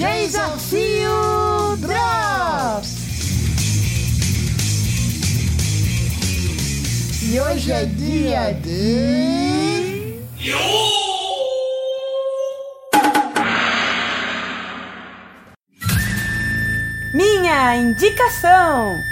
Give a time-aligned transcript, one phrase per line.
[0.00, 2.96] Desafio Drops!
[7.30, 10.18] E hoje é dia de.
[17.12, 19.09] Minha indicação!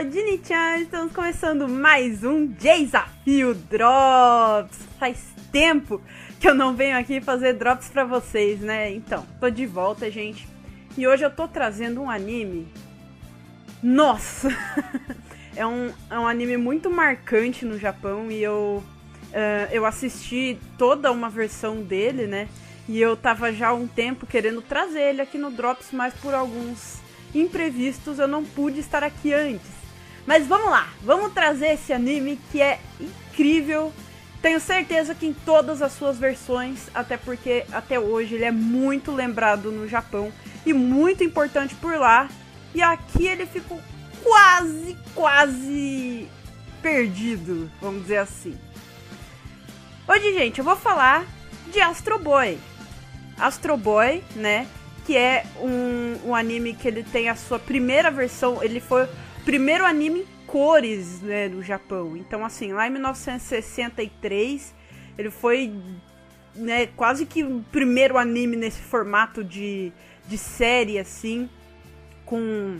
[0.00, 4.78] Sou a Dini Chan, estamos começando mais um Desafio Drops.
[4.98, 6.00] Faz tempo
[6.40, 8.90] que eu não venho aqui fazer drops pra vocês, né?
[8.90, 10.48] Então, tô de volta, gente.
[10.96, 12.66] E hoje eu tô trazendo um anime.
[13.82, 14.48] Nossa!
[15.54, 18.82] é, um, é um anime muito marcante no Japão e eu,
[19.34, 22.48] eh, eu assisti toda uma versão dele, né?
[22.88, 26.32] E eu tava já há um tempo querendo trazer ele aqui no Drops, mas por
[26.32, 26.98] alguns
[27.34, 29.79] imprevistos eu não pude estar aqui antes.
[30.26, 33.92] Mas vamos lá, vamos trazer esse anime que é incrível.
[34.42, 39.12] Tenho certeza que em todas as suas versões, até porque até hoje ele é muito
[39.12, 40.32] lembrado no Japão
[40.64, 42.28] e muito importante por lá.
[42.74, 43.80] E aqui ele ficou
[44.22, 46.28] quase, quase
[46.80, 48.58] perdido, vamos dizer assim.
[50.08, 51.26] Hoje, gente, eu vou falar
[51.70, 52.58] de Astro Boy.
[53.38, 54.66] Astro Boy, né?
[55.06, 58.62] Que é um, um anime que ele tem a sua primeira versão.
[58.62, 59.08] Ele foi
[59.50, 62.16] primeiro anime em cores né, do Japão.
[62.16, 64.72] Então, assim, lá em 1963,
[65.18, 65.74] ele foi
[66.54, 69.92] né, quase que o primeiro anime nesse formato de,
[70.28, 71.50] de série, assim,
[72.24, 72.78] com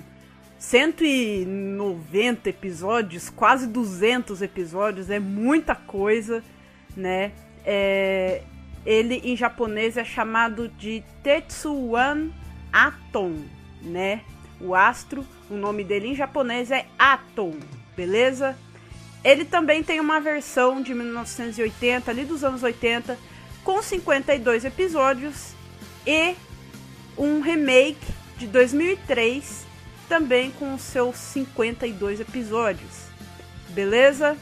[0.60, 6.40] 190 episódios, quase 200 episódios, é muita coisa,
[6.96, 7.32] né?
[7.66, 8.42] É,
[8.86, 12.30] ele em japonês é chamado de Tetsuwan
[12.72, 13.38] Atom,
[13.82, 14.20] né?
[14.60, 17.58] O astro, o nome dele em japonês é Atom,
[17.96, 18.56] beleza?
[19.22, 23.18] Ele também tem uma versão de 1980, ali dos anos 80,
[23.64, 25.52] com 52 episódios
[26.06, 26.34] e
[27.18, 29.66] um remake de 2003,
[30.08, 33.08] também com seus 52 episódios,
[33.70, 34.38] beleza?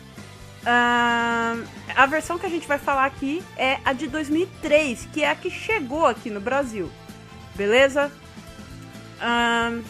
[0.64, 1.64] Ahn,
[1.96, 5.34] a versão que a gente vai falar aqui é a de 2003, que é a
[5.34, 6.90] que chegou aqui no Brasil,
[7.56, 8.12] beleza?
[9.20, 9.82] Ahn,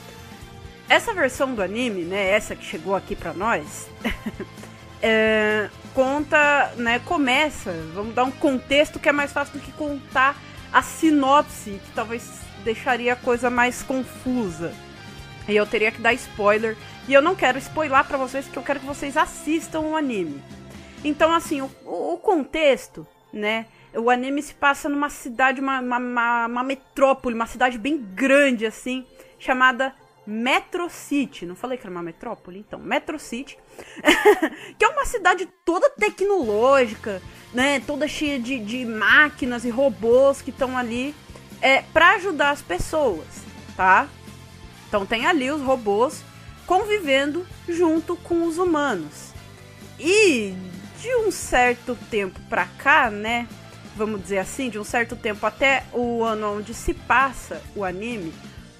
[0.88, 3.88] essa versão do anime, né, essa que chegou aqui pra nós,
[5.02, 10.36] é, conta, né, começa, vamos dar um contexto que é mais fácil do que contar
[10.72, 14.72] a sinopse, que talvez deixaria a coisa mais confusa.
[15.48, 16.76] E eu teria que dar spoiler,
[17.06, 20.42] e eu não quero spoiler pra vocês, porque eu quero que vocês assistam o anime.
[21.02, 23.66] Então, assim, o, o contexto, né?
[23.94, 28.66] O anime se passa numa cidade, uma, uma, uma, uma metrópole, uma cidade bem grande,
[28.66, 29.06] assim,
[29.38, 29.94] chamada
[30.30, 31.46] Metro City.
[31.46, 32.58] Não falei que era uma metrópole?
[32.58, 33.56] Então, Metro City.
[34.76, 37.22] que é uma cidade toda tecnológica,
[37.54, 37.80] né?
[37.80, 41.14] Toda cheia de, de máquinas e robôs que estão ali
[41.62, 43.26] é, para ajudar as pessoas,
[43.74, 44.06] tá?
[44.86, 46.22] Então tem ali os robôs
[46.66, 49.32] convivendo junto com os humanos.
[49.98, 50.52] E
[51.00, 53.48] de um certo tempo pra cá, né?
[53.96, 58.34] Vamos dizer assim, de um certo tempo até o ano onde se passa o anime,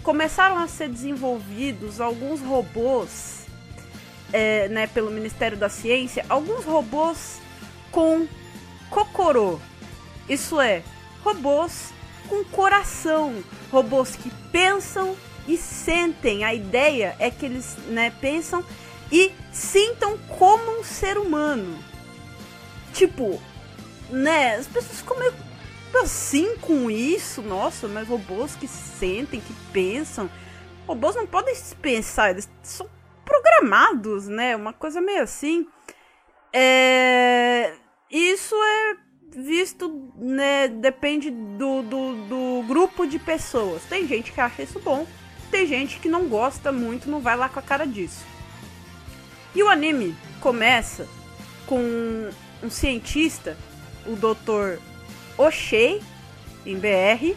[0.08, 3.42] começaram a ser desenvolvidos alguns robôs,
[4.32, 7.38] é, né, pelo Ministério da Ciência, alguns robôs
[7.92, 8.26] com
[8.88, 9.60] Kokoro.
[10.26, 10.82] Isso é,
[11.22, 11.92] robôs
[12.26, 15.14] com coração, robôs que pensam
[15.46, 16.42] e sentem.
[16.42, 18.64] A ideia é que eles né, pensam
[19.12, 21.78] e sintam como um ser humano.
[22.94, 23.38] Tipo,
[24.08, 24.54] né?
[24.54, 25.34] As pessoas ficam meio
[25.96, 27.42] assim com isso.
[27.42, 30.30] Nossa, mas robôs que sentem, que pensam.
[30.86, 32.88] Robôs não podem pensar, eles são
[33.24, 34.56] programados, né?
[34.56, 35.66] Uma coisa meio assim.
[36.52, 37.74] É...
[38.10, 38.96] Isso é
[39.30, 40.68] visto, né?
[40.68, 43.82] Depende do, do, do grupo de pessoas.
[43.84, 45.06] Tem gente que acha isso bom,
[45.50, 48.24] tem gente que não gosta muito, não vai lá com a cara disso.
[49.54, 51.06] E o anime começa
[51.66, 52.30] com
[52.62, 53.56] um cientista,
[54.06, 54.80] o Dr.
[55.38, 56.02] Oshei,
[56.66, 57.36] em BR,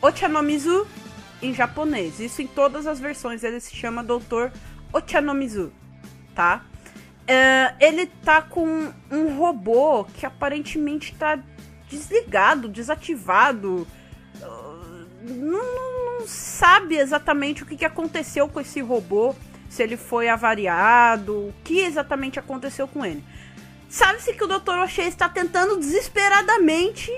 [0.00, 0.86] Ochanomizu,
[1.42, 2.20] em japonês.
[2.20, 4.50] Isso em todas as versões, ele se chama Dr.
[4.92, 5.72] Ochanomizu,
[6.34, 6.64] tá?
[7.26, 11.38] É, ele tá com um robô que aparentemente tá
[11.88, 13.86] desligado, desativado.
[15.22, 19.34] não, não, sabe exatamente o que, que aconteceu com esse robô,
[19.68, 23.24] se ele foi avariado, o que exatamente aconteceu com ele.
[23.90, 24.78] Sabe-se que o Dr.
[24.84, 27.12] O'Shea está tentando desesperadamente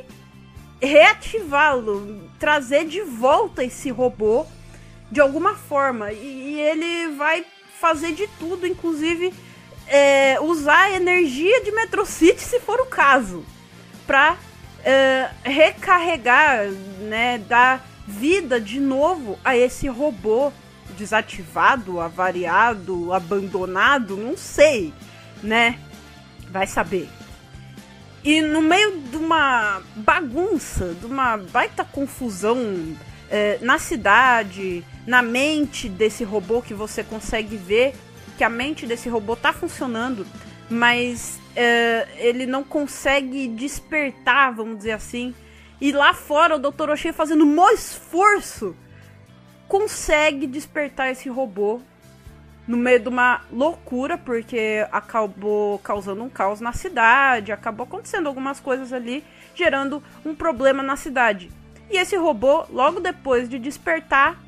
[0.81, 4.47] reativá-lo, trazer de volta esse robô
[5.11, 6.13] de alguma forma.
[6.13, 7.45] E, e ele vai
[7.79, 9.35] fazer de tudo, inclusive
[9.87, 13.45] é, usar a energia de Metro City se for o caso,
[14.07, 14.39] para
[14.83, 16.71] é, recarregar,
[17.01, 20.51] né, dar vida de novo a esse robô
[20.97, 24.93] desativado, avariado, abandonado, não sei,
[25.43, 25.79] né?
[26.53, 27.09] Vai saber.
[28.23, 32.95] E no meio de uma bagunça, de uma baita confusão
[33.29, 37.95] é, na cidade, na mente desse robô que você consegue ver
[38.37, 40.27] que a mente desse robô tá funcionando,
[40.71, 45.35] mas é, ele não consegue despertar, vamos dizer assim.
[45.81, 46.91] E lá fora o Dr.
[46.91, 48.77] O'Shea fazendo um esforço
[49.67, 51.81] consegue despertar esse robô
[52.67, 58.61] no meio de uma loucura, porque acabou causando um caos na cidade, acabou acontecendo algumas
[58.61, 59.25] coisas ali,
[59.55, 61.51] gerando um problema na cidade.
[61.91, 64.41] E esse robô, logo depois de despertar,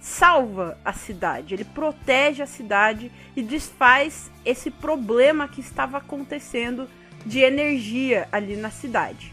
[0.00, 6.88] salva a cidade, ele protege a cidade e desfaz esse problema que estava acontecendo
[7.24, 9.32] de energia ali na cidade.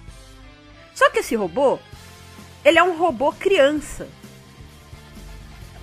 [0.94, 1.80] Só que esse robô,
[2.64, 4.08] ele é um robô criança.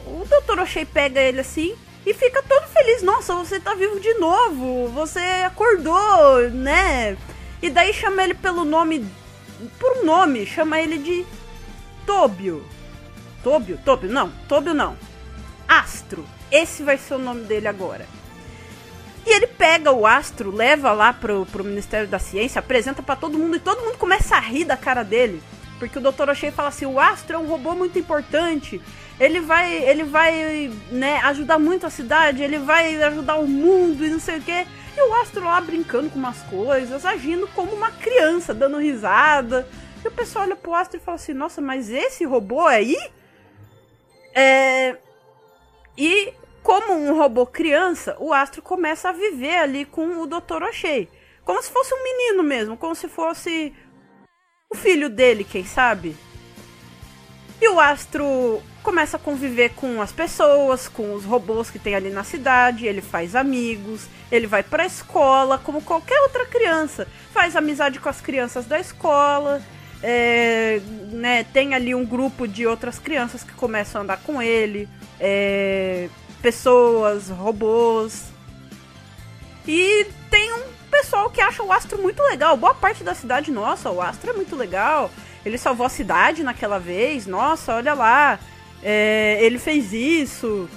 [0.06, 0.60] O Dr.
[0.60, 1.76] O'Shea pega ele assim
[2.06, 3.02] e fica todo feliz.
[3.02, 4.88] Nossa, você tá vivo de novo.
[4.90, 7.16] Você acordou, né?
[7.60, 9.04] E daí chama ele pelo nome.
[9.80, 11.26] Por um nome, chama ele de
[12.06, 12.64] Tóbio.
[13.42, 13.78] Tóbio?
[13.84, 14.30] Tóbio, não.
[14.48, 14.96] Tóbio não.
[15.66, 16.24] Astro.
[16.48, 18.06] Esse vai ser o nome dele agora.
[19.26, 23.36] E ele pega o astro, leva lá pro, pro Ministério da Ciência, apresenta para todo
[23.36, 25.42] mundo e todo mundo começa a rir da cara dele.
[25.80, 26.30] Porque o Dr.
[26.30, 28.80] O'Shea fala assim: o astro é um robô muito importante
[29.18, 34.10] ele vai, ele vai, né, ajudar muito a cidade, ele vai ajudar o mundo e
[34.10, 34.66] não sei o quê.
[34.96, 39.66] E o Astro lá brincando com umas coisas, agindo como uma criança, dando risada.
[40.04, 42.96] E o pessoal olha pro Astro e fala assim: Nossa, mas esse robô aí?
[44.34, 44.96] É.
[45.96, 50.62] E como um robô criança, o Astro começa a viver ali com o Dr.
[50.62, 51.08] O'Shea.
[51.44, 53.72] Como se fosse um menino mesmo, como se fosse
[54.68, 56.16] o filho dele, quem sabe?
[57.60, 62.08] E o Astro começa a conviver com as pessoas, com os robôs que tem ali
[62.08, 67.08] na cidade, ele faz amigos, ele vai pra escola, como qualquer outra criança.
[67.32, 69.60] Faz amizade com as crianças da escola,
[70.00, 70.80] é,
[71.10, 74.88] né, tem ali um grupo de outras crianças que começam a andar com ele,
[75.18, 76.08] é,
[76.40, 78.26] pessoas, robôs.
[79.66, 82.56] E tem um pessoal que acha o Astro muito legal.
[82.56, 85.10] Boa parte da cidade, nossa, o Astro é muito legal
[85.46, 88.36] ele salvou a cidade naquela vez, nossa, olha lá,
[88.82, 90.68] é, ele fez isso,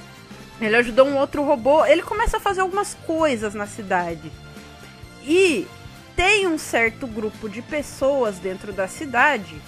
[0.60, 4.32] ele ajudou um outro robô, ele começa a fazer algumas coisas na cidade.
[5.26, 5.68] E
[6.16, 9.62] tem um certo grupo de pessoas dentro da cidade,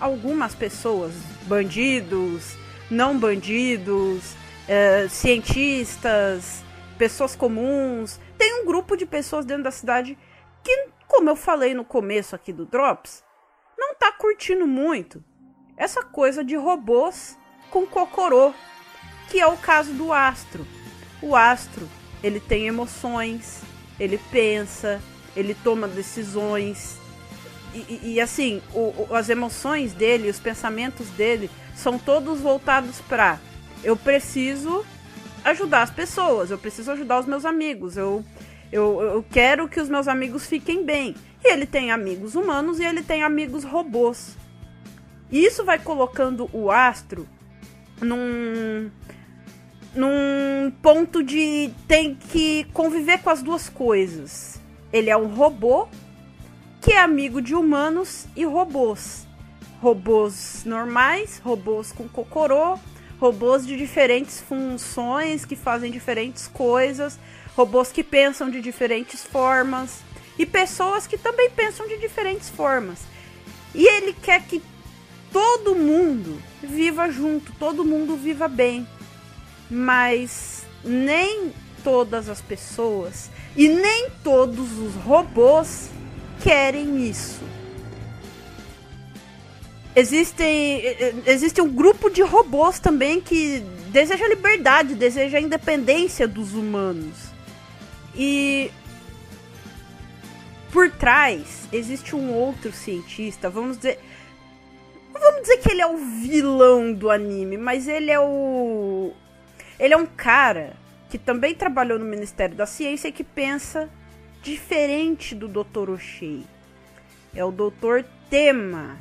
[0.00, 1.12] algumas pessoas,
[1.46, 2.56] bandidos,
[2.90, 4.34] não bandidos,
[4.68, 6.62] é, cientistas,
[6.96, 10.16] pessoas comuns, tem um grupo de pessoas dentro da cidade
[10.62, 13.24] que, como eu falei no começo aqui do Drops,
[13.76, 15.24] não tá curtindo muito
[15.76, 17.36] essa coisa de robôs
[17.70, 18.52] com cocorô,
[19.28, 20.66] que é o caso do Astro.
[21.22, 21.88] O Astro,
[22.22, 23.62] ele tem emoções,
[23.98, 25.00] ele pensa,
[25.36, 26.98] ele toma decisões.
[27.72, 33.00] E, e, e assim, o, o, as emoções dele, os pensamentos dele são todos voltados
[33.02, 33.38] para
[33.82, 34.84] eu preciso
[35.44, 38.22] ajudar as pessoas, eu preciso ajudar os meus amigos, eu,
[38.70, 41.14] eu, eu quero que os meus amigos fiquem bem.
[41.42, 44.36] E ele tem amigos humanos e ele tem amigos robôs.
[45.30, 47.26] E isso vai colocando o astro
[48.00, 48.90] num
[49.94, 54.60] num ponto de tem que conviver com as duas coisas.
[54.92, 55.88] Ele é um robô
[56.80, 59.26] que é amigo de humanos e robôs.
[59.80, 62.78] Robôs normais, robôs com cocorô,
[63.18, 67.18] robôs de diferentes funções que fazem diferentes coisas,
[67.56, 70.00] robôs que pensam de diferentes formas
[70.38, 73.00] e pessoas que também pensam de diferentes formas.
[73.74, 74.62] E ele quer que
[75.32, 78.86] todo mundo viva junto, todo mundo viva bem.
[79.70, 85.90] Mas nem todas as pessoas e nem todos os robôs
[86.42, 87.40] querem isso.
[89.94, 90.82] Existem,
[91.26, 97.16] existe um grupo de robôs também que deseja liberdade, deseja a independência dos humanos.
[98.14, 98.70] E
[100.72, 103.98] por trás existe um outro cientista, vamos dizer.
[105.12, 109.12] Vamos dizer que ele é o vilão do anime, mas ele é o.
[109.78, 110.76] Ele é um cara
[111.08, 113.90] que também trabalhou no Ministério da Ciência e que pensa
[114.42, 115.90] diferente do Dr.
[115.90, 116.42] O'Shea.
[117.34, 118.04] É o Dr.
[118.28, 118.98] Tema.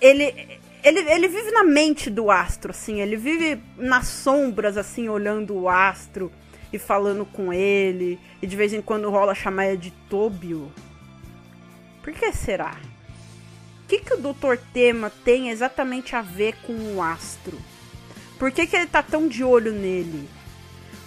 [0.00, 3.00] Ele, ele, ele vive na mente do astro, assim.
[3.00, 6.32] Ele vive nas sombras, assim, olhando o astro
[6.72, 8.18] e falando com ele.
[8.40, 10.72] E de vez em quando rola chamar ele de Tobio.
[12.02, 12.76] Por que será?
[13.86, 14.56] Que, que o Dr.
[14.72, 17.58] Tema tem exatamente a ver com o astro?
[18.38, 20.28] Por que, que ele tá tão de olho nele?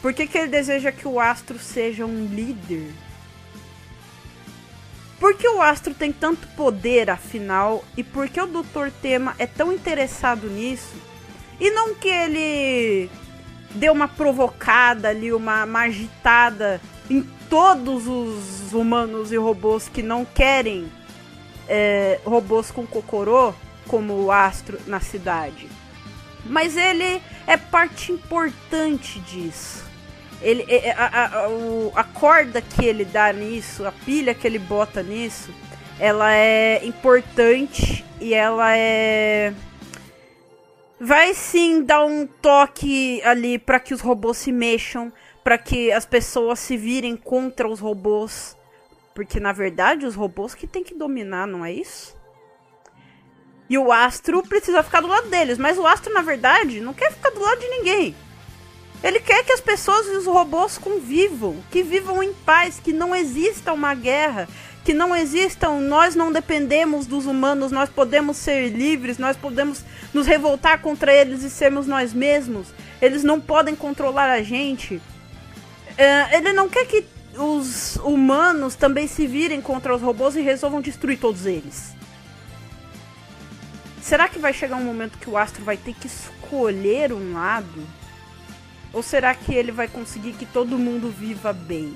[0.02, 2.92] Por que, que ele deseja que o astro seja um líder?
[5.20, 7.84] Por que o astro tem tanto poder, afinal?
[7.98, 8.92] E por que o Dr.
[9.02, 10.96] Tema é tão interessado nisso?
[11.60, 13.10] E não que ele
[13.72, 16.80] deu uma provocada ali, uma, uma agitada
[17.10, 20.88] em todos os humanos e robôs que não querem
[21.68, 23.54] é, robôs com cocorô,
[23.88, 25.68] como o astro na cidade.
[26.46, 29.86] Mas ele é parte importante disso.
[30.42, 31.48] Ele, é, é, a, a,
[31.96, 35.52] a, corda que ele dá nisso, a pilha que ele bota nisso,
[36.00, 39.54] ela é importante e ela é.
[41.00, 45.12] Vai sim dar um toque ali para que os robôs se mexam,
[45.44, 48.57] para que as pessoas se virem contra os robôs.
[49.18, 52.16] Porque na verdade os robôs que tem que dominar, não é isso?
[53.68, 57.12] E o astro precisa ficar do lado deles, mas o astro na verdade não quer
[57.12, 58.16] ficar do lado de ninguém.
[59.04, 63.16] Ele quer que as pessoas e os robôs convivam, que vivam em paz, que não
[63.16, 64.48] exista uma guerra,
[64.86, 69.84] que não existam, nós não dependemos dos humanos, nós podemos ser livres, nós podemos
[70.14, 72.68] nos revoltar contra eles e sermos nós mesmos.
[73.02, 75.02] Eles não podem controlar a gente.
[75.98, 80.82] É, ele não quer que os humanos também se virem contra os robôs e resolvam
[80.82, 81.96] destruir todos eles.
[84.02, 87.86] Será que vai chegar um momento que o astro vai ter que escolher um lado?
[88.94, 91.94] Ou será que ele vai conseguir que todo mundo viva bem?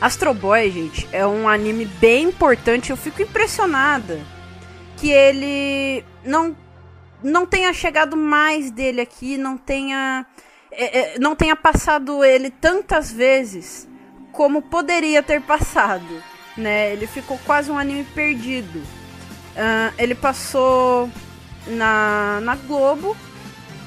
[0.00, 2.90] Astro Boy, gente, é um anime bem importante.
[2.90, 4.20] Eu fico impressionada
[4.96, 6.56] que ele não
[7.22, 10.24] não tenha chegado mais dele aqui, não tenha
[10.72, 13.86] é, é, não tenha passado ele tantas vezes
[14.32, 16.22] como poderia ter passado,
[16.56, 16.92] né?
[16.92, 18.78] Ele ficou quase um anime perdido.
[18.78, 21.10] Uh, ele passou
[21.66, 23.16] na, na Globo,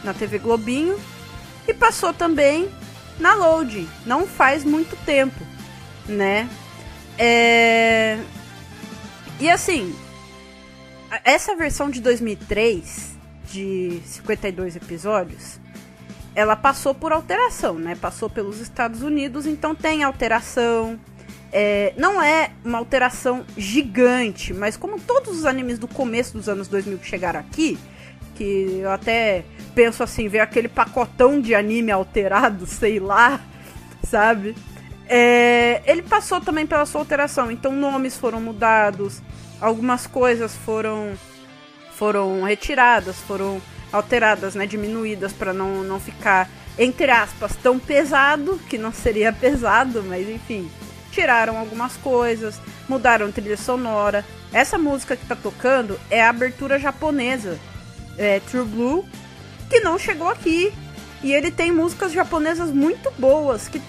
[0.03, 0.99] na TV Globinho,
[1.67, 2.69] e passou também
[3.19, 5.39] na Load, não faz muito tempo,
[6.07, 6.49] né?
[7.17, 8.19] É...
[9.39, 9.93] E assim,
[11.23, 13.17] essa versão de 2003,
[13.51, 15.59] de 52 episódios,
[16.35, 17.95] ela passou por alteração, né?
[17.95, 20.99] Passou pelos Estados Unidos, então tem alteração.
[21.51, 26.67] É, não é uma alteração gigante, mas como todos os animes do começo dos anos
[26.67, 27.77] 2000 que chegaram aqui,
[28.33, 29.45] que eu até
[29.75, 33.39] penso assim, ver aquele pacotão de anime alterado, sei lá,
[34.03, 34.55] sabe?
[35.15, 39.21] É, ele passou também pela sua alteração, então nomes foram mudados,
[39.61, 41.13] algumas coisas foram
[41.95, 48.75] foram retiradas, foram alteradas, né, diminuídas para não, não ficar entre aspas tão pesado, que
[48.75, 50.67] não seria pesado, mas enfim,
[51.11, 54.25] tiraram algumas coisas, mudaram trilha sonora.
[54.51, 57.59] Essa música que tá tocando é a abertura japonesa,
[58.17, 59.05] é True Blue,
[59.69, 60.73] que não chegou aqui.
[61.21, 63.79] E ele tem músicas japonesas muito boas, que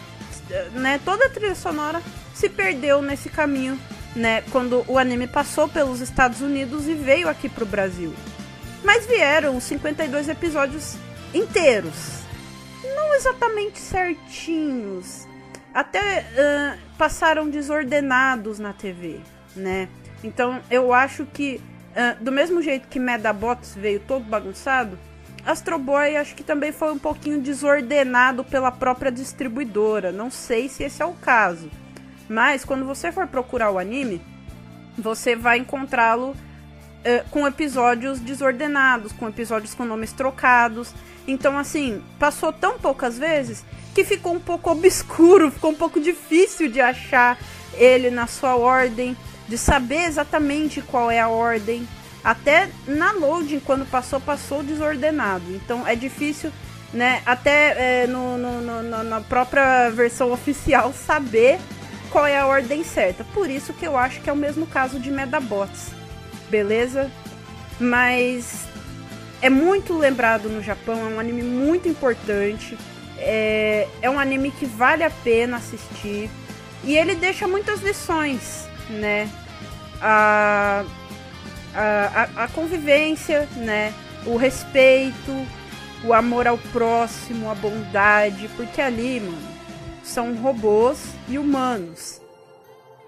[0.73, 2.03] né, toda a trilha sonora
[2.35, 3.79] se perdeu nesse caminho,
[4.15, 8.13] né, quando o anime passou pelos Estados Unidos e veio aqui pro Brasil.
[8.83, 10.97] Mas vieram 52 episódios
[11.33, 12.21] inteiros.
[12.95, 15.27] Não exatamente certinhos.
[15.73, 19.21] Até uh, passaram desordenados na TV,
[19.57, 19.89] né?
[20.23, 21.61] Então eu acho que,
[21.91, 24.99] uh, do mesmo jeito que Medabots veio todo bagunçado,
[25.47, 30.11] Astro Boy acho que também foi um pouquinho desordenado pela própria distribuidora.
[30.11, 31.71] Não sei se esse é o caso.
[32.29, 34.23] Mas quando você for procurar o anime,
[34.97, 40.95] você vai encontrá-lo uh, com episódios desordenados, com episódios com nomes trocados.
[41.27, 46.71] Então, assim, passou tão poucas vezes que ficou um pouco obscuro, ficou um pouco difícil
[46.71, 47.39] de achar
[47.75, 51.87] ele na sua ordem, de saber exatamente qual é a ordem.
[52.25, 55.45] Até na loading, quando passou, passou desordenado.
[55.51, 56.51] Então é difícil,
[56.93, 57.23] né?
[57.27, 61.59] Até é, no, no, no, na própria versão oficial saber
[62.11, 63.25] qual é a ordem certa.
[63.35, 65.93] Por isso que eu acho que é o mesmo caso de Medabots
[66.55, 67.11] beleza?
[67.81, 68.67] Mas
[69.43, 72.79] é muito lembrado no Japão, é um anime muito importante.
[73.19, 76.31] É, é um anime que vale a pena assistir.
[76.85, 79.29] E ele deixa muitas lições, né?
[80.01, 80.85] A,
[81.75, 83.93] a, a convivência, né?
[84.27, 85.33] O respeito,
[86.05, 88.49] o amor ao próximo, a bondade.
[88.57, 89.49] Porque ali, mano,
[90.03, 92.21] são robôs e humanos.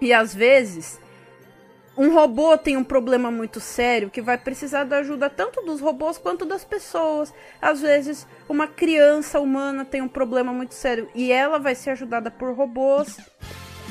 [0.01, 0.99] E às vezes
[1.97, 6.17] um robô tem um problema muito sério que vai precisar da ajuda tanto dos robôs
[6.17, 7.33] quanto das pessoas.
[7.59, 12.29] Às vezes, uma criança humana tem um problema muito sério e ela vai ser ajudada
[12.29, 13.17] por robôs.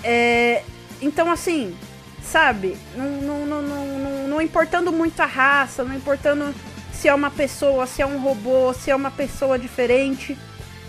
[0.05, 0.63] É,
[1.03, 1.77] então, assim,
[2.23, 2.77] sabe?
[2.95, 6.55] Não, não, não, não, não importando muito a raça, não importando
[6.93, 10.37] se é uma pessoa, se é um robô, se é uma pessoa diferente.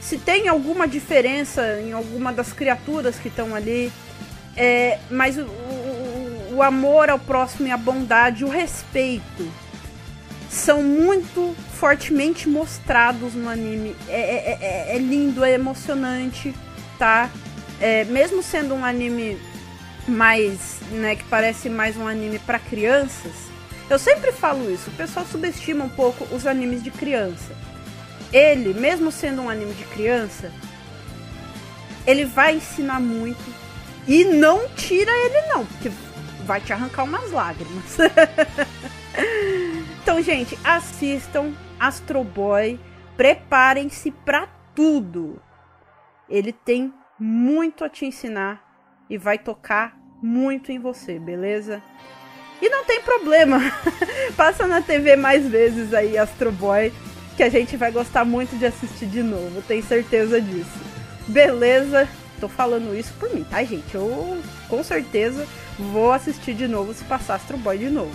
[0.01, 3.91] Se tem alguma diferença em alguma das criaturas que estão ali.
[4.55, 9.51] É, mas o, o, o amor ao próximo e a bondade, o respeito
[10.49, 13.95] são muito fortemente mostrados no anime.
[14.07, 16.55] É, é, é, é lindo, é emocionante,
[16.97, 17.29] tá?
[17.79, 19.37] É, mesmo sendo um anime
[20.07, 23.33] mais, né, que parece mais um anime para crianças,
[23.89, 24.89] eu sempre falo isso.
[24.89, 27.55] O pessoal subestima um pouco os animes de criança.
[28.31, 30.51] Ele, mesmo sendo um anime de criança,
[32.05, 33.43] ele vai ensinar muito
[34.07, 35.89] e não tira ele não, porque
[36.45, 37.97] vai te arrancar umas lágrimas.
[40.01, 42.79] então, gente, assistam Astro Boy,
[43.15, 45.41] preparem-se para tudo.
[46.29, 48.66] Ele tem muito a te ensinar
[49.09, 51.81] e vai tocar muito em você, beleza?
[52.61, 53.59] E não tem problema.
[54.35, 56.91] Passa na TV mais vezes aí Astro Boy,
[57.35, 60.79] que a gente vai gostar muito de assistir de novo, tenho certeza disso.
[61.27, 62.07] Beleza?
[62.39, 63.93] Tô falando isso por mim, tá, gente?
[63.93, 64.37] Eu
[64.67, 65.47] com certeza
[65.77, 68.13] vou assistir de novo se passar Astro Boy de novo.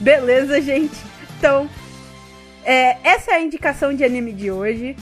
[0.00, 0.96] Beleza, gente?
[1.38, 1.68] Então,
[2.64, 4.96] é, essa é a indicação de anime de hoje.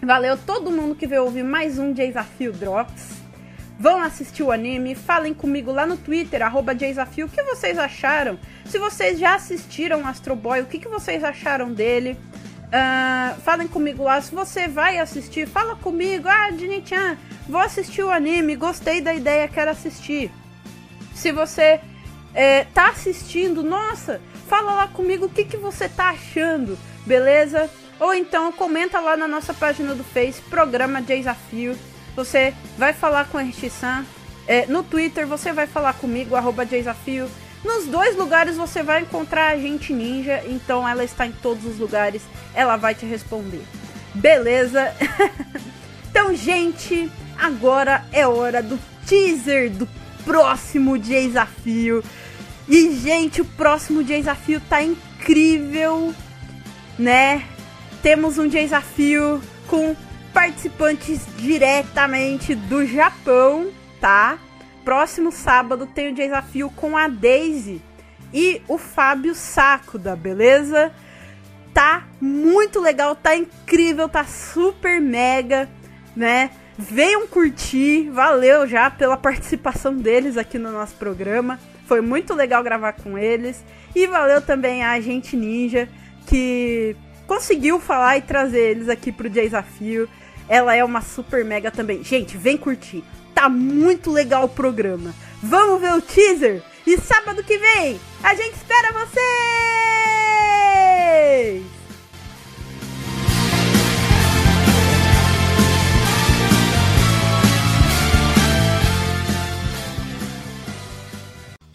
[0.00, 3.11] Valeu todo mundo que veio ouvir mais um Desafio Drops.
[3.82, 8.38] Vão assistir o anime, falem comigo lá no Twitter, arroba Desafio, o que vocês acharam.
[8.64, 12.16] Se vocês já assistiram Astro Boy, o que, que vocês acharam dele.
[12.68, 14.20] Uh, falem comigo lá.
[14.20, 16.28] Se você vai assistir, fala comigo.
[16.28, 17.18] Ah, Dini-chan,
[17.48, 20.30] vou assistir o anime, gostei da ideia, quero assistir.
[21.12, 21.80] Se você
[22.32, 27.68] é, tá assistindo, nossa, fala lá comigo o que, que você tá achando, beleza?
[27.98, 31.76] Ou então comenta lá na nossa página do Face, programa Desafio.
[32.14, 34.04] Você vai falar com a RX-san.
[34.46, 36.66] É, no Twitter você vai falar comigo, arroba.
[37.64, 41.78] Nos dois lugares você vai encontrar a gente ninja, então ela está em todos os
[41.78, 42.22] lugares,
[42.54, 43.62] ela vai te responder.
[44.14, 44.94] Beleza?
[46.10, 49.88] então, gente, agora é hora do teaser do
[50.24, 52.02] próximo desafio.
[52.68, 56.14] E, gente, o próximo desafio tá incrível,
[56.98, 57.44] né?
[58.02, 59.96] Temos um desafio com
[60.32, 64.38] participantes diretamente do Japão, tá?
[64.84, 67.80] Próximo sábado tem o desafio com a Daisy
[68.32, 70.92] e o Fábio Sacuda, beleza?
[71.72, 75.68] Tá muito legal, tá incrível, tá super mega,
[76.16, 76.50] né?
[76.76, 81.60] Venham curtir, valeu já pela participação deles aqui no nosso programa.
[81.86, 83.62] Foi muito legal gravar com eles.
[83.94, 85.88] E valeu também a Agente Ninja,
[86.26, 90.08] que conseguiu falar e trazer eles aqui pro desafio.
[90.48, 92.02] Ela é uma super mega também.
[92.02, 93.04] Gente, vem curtir.
[93.34, 95.14] Tá muito legal o programa.
[95.42, 96.62] Vamos ver o teaser?
[96.86, 99.22] E sábado que vem, a gente espera vocês!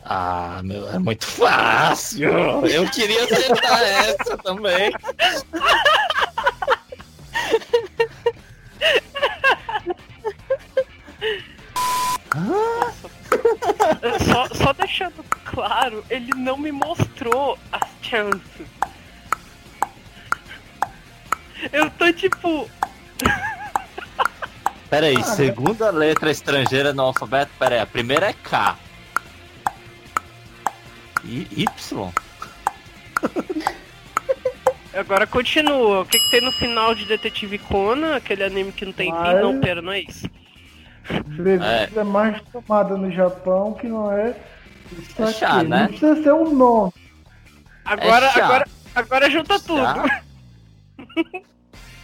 [0.09, 2.29] Ah, meu, é muito fácil.
[2.65, 4.91] Eu queria acertar essa também.
[16.17, 18.67] ele não me mostrou as chances.
[21.71, 22.69] Eu tô tipo.
[24.89, 28.77] Peraí, segunda letra estrangeira no alfabeto, peraí, a primeira é K.
[31.25, 32.11] E Y.
[34.95, 36.01] Agora continua.
[36.01, 38.15] O que, que tem no final de Detetive Conan?
[38.15, 39.33] Aquele anime que não tem fim?
[39.41, 40.25] Não, pera, não é isso.
[41.25, 42.03] Bebida é.
[42.05, 44.33] mais tomada no Japão que não é
[45.19, 45.81] é chá, né?
[45.81, 46.93] Não precisa ser um nome.
[47.85, 50.03] Agora, é agora, agora junta tudo.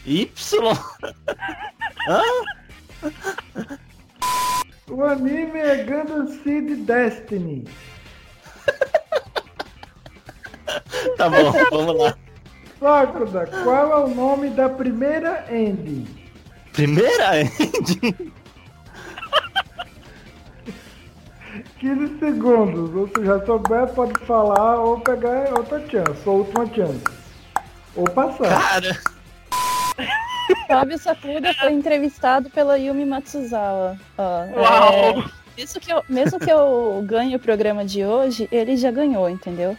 [0.05, 0.29] y?
[4.89, 7.65] o anime é Gundam Seed Destiny.
[11.17, 12.17] tá bom, vamos lá.
[12.79, 16.07] Sakura, qual é o nome da primeira ending?
[16.73, 18.31] Primeira ending?
[21.83, 22.95] 15 segundos.
[22.95, 27.03] Ou se já souber, pode falar ou pegar outra chance, ou última chance.
[27.93, 28.47] Ou passar.
[28.69, 28.97] Cara,
[30.67, 33.97] Fábio Sakuda foi entrevistado pela Yumi Matsuzawa.
[34.17, 35.19] Ó, Uau!
[35.19, 35.25] é,
[35.57, 39.77] mesmo, que eu, mesmo que eu ganhe o programa de hoje, ele já ganhou, entendeu?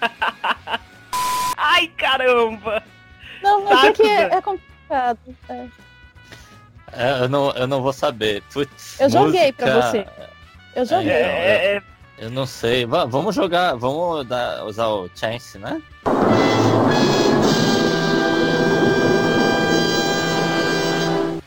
[1.58, 2.82] Ai, caramba!
[3.42, 5.18] Não, mas é que é, é complicado.
[5.50, 5.66] é.
[6.94, 8.42] é, eu não, eu não vou saber.
[8.50, 10.33] Putz, Eu joguei pra música- você.
[10.74, 11.10] Eu joguei.
[11.12, 11.82] É, é,
[12.18, 12.84] Eu não sei.
[12.86, 15.80] Va- vamos jogar, vamos dar, usar o chance, né?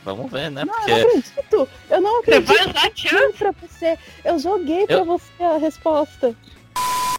[0.04, 0.64] Vamos ver, né?
[0.64, 1.70] Não, eu não acredito.
[1.90, 2.48] Eu não Você acredito.
[2.48, 3.38] vai usar Eu chance?
[3.38, 3.98] pra você.
[4.24, 6.34] Eu joguei pra Eu- você a resposta.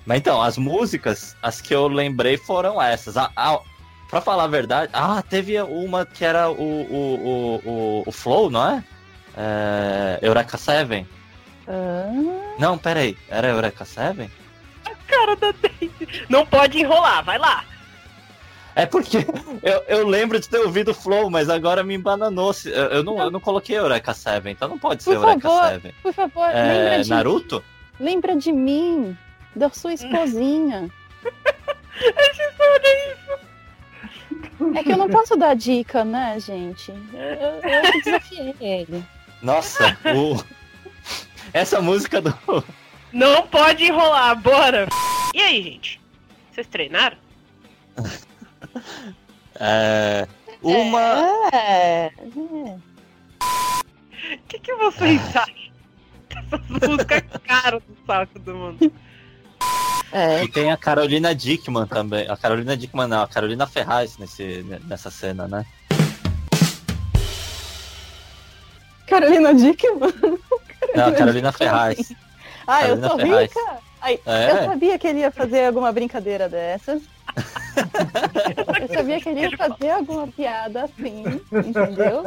[0.06, 3.16] Mas então, as músicas, as que eu lembrei foram essas.
[3.18, 3.58] A, a,
[4.08, 7.14] pra falar a verdade, ah, teve uma que era o, o,
[7.64, 8.84] o, o, o Flow, não é?
[9.36, 11.06] é Eureka 7?
[11.68, 14.30] Ah, Não, peraí, era Eureka 7?
[15.06, 16.24] Cara da Daisy.
[16.28, 17.64] Não pode enrolar, vai lá.
[18.74, 19.18] É porque
[19.62, 22.52] eu, eu lembro de ter ouvido Flow, mas agora me embananou.
[22.52, 25.48] se- Eu, eu não, eu não coloquei Eureka 7, então não pode ser Por Eureka
[25.48, 25.94] favor, 7.
[26.02, 27.64] por favor, É, lembra, de, Naruto?
[27.98, 29.16] lembra de mim.
[29.56, 30.88] Da sua esposinha.
[34.74, 36.90] É que eu não posso dar dica, né, gente?
[36.90, 39.04] Eu, eu, desafiei ele.
[39.42, 40.36] Nossa, o...
[41.52, 42.34] essa música do.
[43.12, 44.86] Não pode enrolar, bora.
[45.34, 46.00] E aí, gente?
[46.52, 47.16] Vocês treinaram?
[49.60, 50.28] É,
[50.62, 51.00] uma.
[51.52, 52.06] É.
[52.06, 52.12] é.
[52.22, 52.80] O
[54.46, 55.72] que, que vocês acham
[56.28, 58.92] dessas músicas caras do saco do mundo?
[60.12, 60.44] é.
[60.44, 62.28] E tem a Carolina Dickman também.
[62.28, 65.66] A Carolina Dickman não, a Carolina Ferraz nesse, nessa cena, né?
[69.08, 70.12] Carolina Dickman.
[70.94, 72.12] Não, a Carolina Ferraz.
[72.66, 73.50] Ah, eu Carolina sou Ferraz.
[73.50, 73.78] rica?
[74.00, 74.50] Ai, É.
[74.52, 77.02] Eu sabia que ele ia fazer alguma brincadeira dessas.
[78.80, 81.22] Eu sabia que ele ia fazer alguma piada assim,
[81.52, 82.24] entendeu?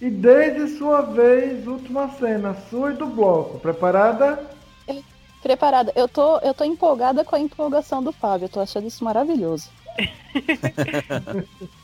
[0.00, 3.58] E desde sua vez, última cena, sua e do bloco.
[3.60, 4.38] Preparada?
[5.42, 5.92] Preparada.
[5.94, 8.44] Eu tô, eu tô empolgada com a empolgação do Fábio.
[8.46, 9.70] Eu tô achando isso maravilhoso.